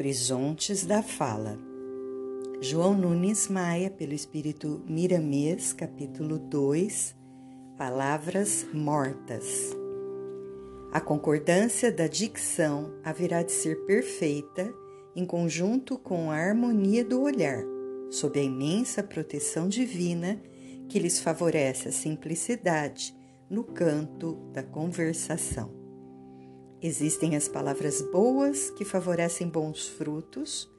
[0.00, 1.58] Horizontes da Fala.
[2.58, 7.14] João Nunes Maia, pelo Espírito Miramês, capítulo 2,
[7.76, 9.76] Palavras Mortas.
[10.90, 14.72] A concordância da dicção haverá de ser perfeita
[15.14, 17.62] em conjunto com a harmonia do olhar,
[18.10, 20.40] sob a imensa proteção divina
[20.88, 23.14] que lhes favorece a simplicidade
[23.50, 25.79] no canto da conversação.
[26.82, 30.70] Existem as palavras boas que favorecem bons frutos,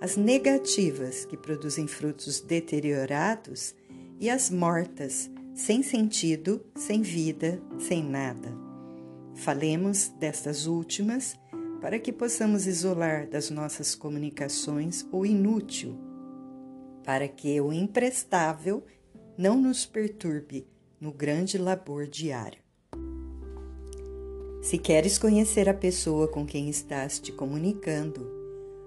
[0.00, 3.74] as negativas que produzem frutos deteriorados
[4.18, 8.48] e as mortas, sem sentido, sem vida, sem nada.
[9.34, 11.38] Falemos destas últimas
[11.82, 15.98] para que possamos isolar das nossas comunicações o inútil,
[17.04, 18.82] para que o imprestável
[19.36, 20.66] não nos perturbe
[20.98, 22.69] no grande labor diário.
[24.60, 28.30] Se queres conhecer a pessoa com quem estás te comunicando,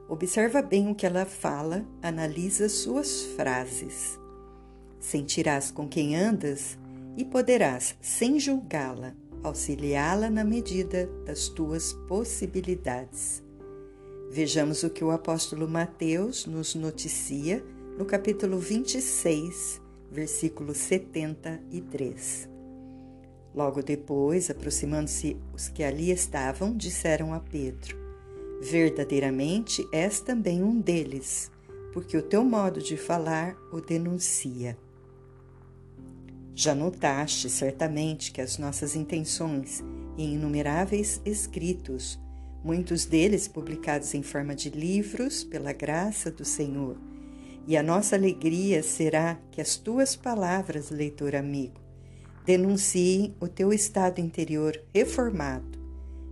[0.07, 4.19] observa bem o que ela fala, analisa suas frases.
[4.99, 6.77] Sentirás com quem andas
[7.17, 13.41] e poderás, sem julgá-la, auxiliá-la na medida das tuas possibilidades.
[14.29, 17.65] Vejamos o que o apóstolo Mateus nos noticia
[17.97, 19.81] no capítulo 26,
[20.11, 22.52] versículo 73.
[23.53, 27.95] Logo depois, aproximando-se os que ali estavam, disseram a Pedro:
[28.61, 31.51] Verdadeiramente és também um deles,
[31.93, 34.77] porque o teu modo de falar o denuncia.
[36.55, 39.83] Já notaste certamente que as nossas intenções
[40.17, 42.19] em inumeráveis escritos,
[42.63, 46.97] muitos deles publicados em forma de livros pela graça do Senhor,
[47.67, 51.82] e a nossa alegria será que as tuas palavras, leitor amigo,
[52.45, 55.79] Denuncie o teu estado interior reformado,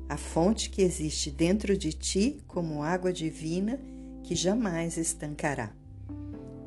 [0.10, 3.80] a fonte que existe dentro de ti como água divina
[4.22, 5.72] que jamais estancará.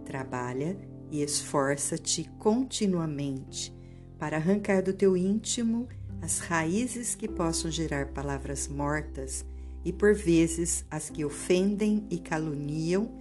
[0.06, 0.78] Trabalha
[1.10, 3.70] e esforça-te continuamente
[4.18, 5.88] para arrancar do teu íntimo
[6.22, 9.44] as raízes que possam gerar palavras mortas
[9.84, 13.12] e por vezes as que ofendem e caluniam,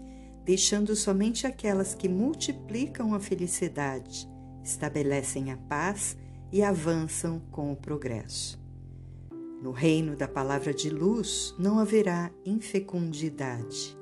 [0.46, 4.32] deixando somente aquelas que multiplicam a felicidade
[4.64, 6.18] estabelecem a paz
[6.52, 8.62] e avançam com o progresso.
[9.62, 13.98] No reino da palavra de luz não haverá infecundidade.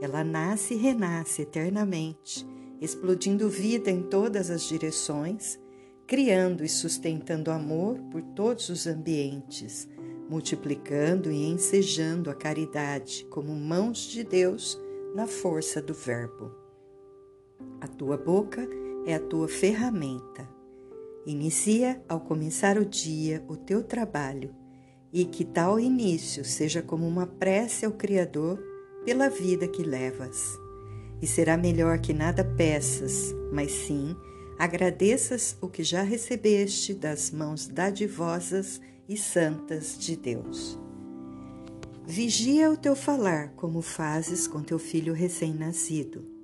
[0.00, 2.46] Ela nasce e renasce eternamente,
[2.80, 5.58] explodindo vida em todas as direções,
[6.06, 9.88] criando e sustentando amor por todos os ambientes,
[10.28, 14.78] multiplicando e ensejando a caridade como mãos de Deus
[15.14, 16.52] na força do Verbo.
[17.80, 18.68] A tua boca
[19.06, 20.48] é a tua ferramenta.
[21.24, 24.52] Inicia ao começar o dia o teu trabalho
[25.12, 28.60] e que tal início seja como uma prece ao Criador
[29.04, 30.58] pela vida que levas.
[31.22, 34.14] E será melhor que nada peças, mas sim
[34.58, 40.78] agradeças o que já recebeste das mãos dadivosas e santas de Deus.
[42.04, 46.35] Vigia o teu falar como fazes com teu filho recém-nascido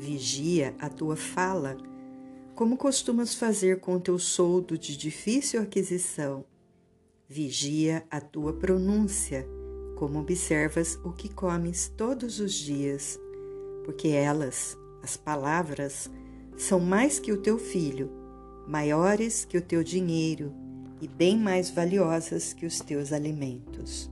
[0.00, 1.76] Vigia a tua fala,
[2.54, 6.42] como costumas fazer com teu soldo de difícil aquisição.
[7.28, 9.46] Vigia a tua pronúncia,
[9.96, 13.20] como observas o que comes todos os dias,
[13.84, 16.10] porque elas, as palavras,
[16.56, 18.10] são mais que o teu filho,
[18.66, 20.50] maiores que o teu dinheiro
[20.98, 24.10] e bem mais valiosas que os teus alimentos.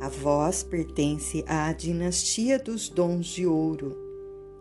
[0.00, 4.05] A voz pertence à dinastia dos dons de ouro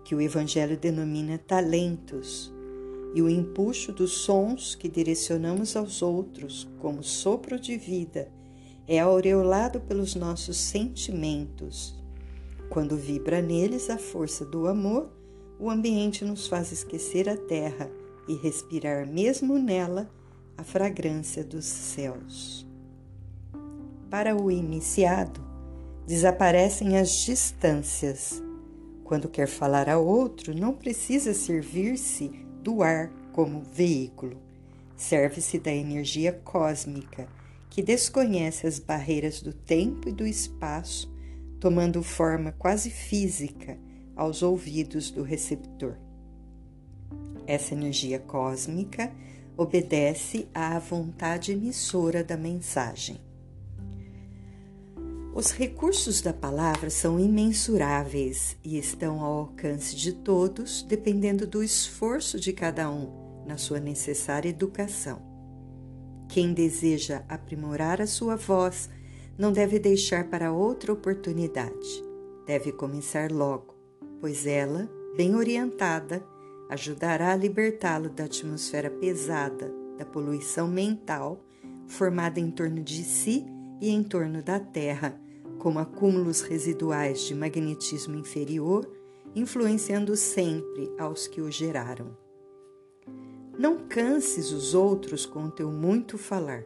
[0.06, 2.54] que o Evangelho denomina talentos,
[3.16, 8.32] e o empuxo dos sons que direcionamos aos outros como sopro de vida
[8.88, 11.96] é aureolado pelos nossos sentimentos.
[12.70, 15.10] Quando vibra neles a força do amor,
[15.60, 17.90] o ambiente nos faz esquecer a terra
[18.28, 20.10] e respirar mesmo nela
[20.58, 22.68] a fragrância dos céus.
[24.10, 25.42] Para o iniciado,
[26.06, 28.45] desaparecem as distâncias
[29.06, 32.28] quando quer falar a outro, não precisa servir-se
[32.62, 34.42] do ar como veículo.
[34.98, 37.28] Serve-se da energia cósmica,
[37.70, 41.14] que desconhece as barreiras do tempo e do espaço,
[41.60, 43.78] tomando forma quase física
[44.16, 45.98] aos ouvidos do receptor.
[47.46, 49.12] Essa energia cósmica
[49.56, 53.25] obedece à vontade emissora da mensagem.
[55.36, 62.40] Os recursos da palavra são imensuráveis e estão ao alcance de todos, dependendo do esforço
[62.40, 65.22] de cada um na sua necessária educação.
[66.30, 68.90] Quem deseja aprimorar a sua voz
[69.38, 72.02] não deve deixar para outra oportunidade.
[72.48, 73.76] deve começar logo,
[74.22, 76.24] pois ela, bem orientada,
[76.70, 81.44] ajudará a libertá-lo da atmosfera pesada da poluição mental
[81.88, 83.46] formada em torno de si
[83.82, 85.25] e em torno da Terra,
[85.66, 88.88] como acúmulos residuais de magnetismo inferior,
[89.36, 92.16] influenciando sempre aos que o geraram.
[93.58, 96.64] Não canses os outros com o teu muito falar.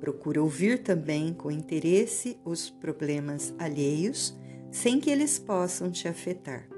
[0.00, 4.36] Procura ouvir também com interesse os problemas alheios,
[4.68, 6.68] sem que eles possam te afetar.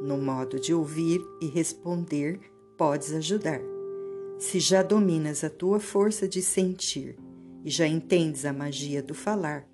[0.00, 2.40] No modo de ouvir e responder,
[2.78, 3.60] podes ajudar.
[4.38, 7.18] Se já dominas a tua força de sentir
[7.62, 9.70] e já entendes a magia do falar,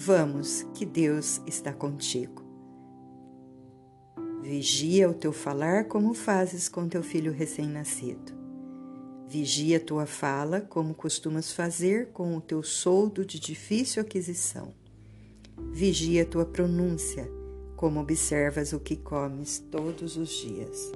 [0.00, 2.44] vamos, que Deus está contigo.
[4.40, 8.32] Vigia o teu falar como fazes com teu filho recém-nascido.
[9.26, 14.72] Vigia tua fala como costumas fazer com o teu soldo de difícil aquisição.
[15.72, 17.28] Vigia tua pronúncia
[17.76, 20.92] como observas o que comes todos os dias.